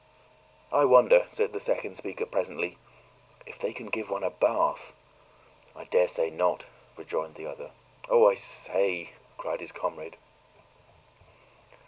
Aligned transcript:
"I 0.71 0.83
wonder," 0.85 1.27
said 1.29 1.53
the 1.53 1.59
second 1.59 1.93
speaker 1.93 2.25
presently, 2.25 2.79
"if 3.45 3.59
they 3.59 3.71
can 3.71 3.85
give 3.85 4.09
one 4.09 4.23
a 4.23 4.31
bath?" 4.31 4.93
"I 5.75 5.83
daresay 5.83 6.31
not," 6.31 6.65
rejoined 6.97 7.35
the 7.35 7.45
other. 7.45 7.69
"Oh, 8.09 8.27
I 8.27 8.33
say!" 8.33 9.13
cried 9.37 9.59
his 9.59 9.71
comrade. 9.71 10.17